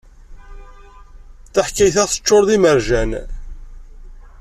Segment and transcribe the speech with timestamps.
[1.53, 3.11] Taḥkayt-a teččuṛ d imerjan.